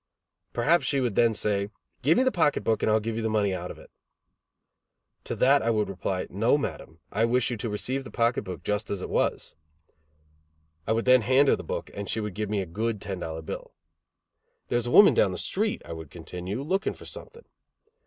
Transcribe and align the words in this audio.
Perhaps 0.51 0.85
she 0.87 0.99
would 0.99 1.13
then 1.13 1.35
say: 1.35 1.69
"Give 2.01 2.17
me 2.17 2.23
the 2.23 2.31
pocket 2.31 2.63
book 2.63 2.81
and 2.81 2.91
I'll 2.91 2.99
give 2.99 3.15
you 3.15 3.21
the 3.21 3.29
money 3.29 3.53
out 3.53 3.69
of 3.69 3.77
it." 3.77 3.91
To 5.25 5.35
that 5.35 5.61
I 5.61 5.69
would 5.69 5.89
reply: 5.89 6.25
"No, 6.31 6.57
Madam, 6.57 6.97
I 7.11 7.23
wish 7.25 7.51
you 7.51 7.57
to 7.57 7.69
receive 7.69 8.03
the 8.03 8.09
pocket 8.09 8.41
book 8.45 8.63
just 8.63 8.89
as 8.89 9.03
it 9.03 9.11
was." 9.11 9.53
I 10.87 10.91
would 10.91 11.05
then 11.05 11.21
hand 11.21 11.49
her 11.49 11.55
the 11.55 11.63
book 11.63 11.91
and 11.93 12.09
she 12.09 12.19
would 12.19 12.33
give 12.33 12.49
me 12.49 12.61
a 12.63 12.65
good 12.65 12.99
ten 12.99 13.19
dollar 13.19 13.43
bill. 13.43 13.75
"There 14.69 14.77
is 14.79 14.87
a 14.87 14.91
woman 14.91 15.13
down 15.13 15.33
the 15.33 15.37
street," 15.37 15.83
I 15.85 15.93
would 15.93 16.09
continue, 16.09 16.63
"looking 16.63 16.95
for 16.95 17.05
something." 17.05 17.45